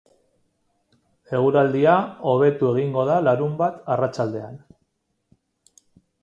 [1.39, 1.93] Eguraldia
[2.31, 4.57] hobetu egingo da larunbat arratsaldean.